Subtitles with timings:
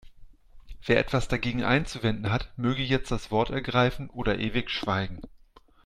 [0.83, 5.21] Wer etwas dagegen einzuwenden hat, möge jetzt das Wort ergreifen oder ewig schweigen.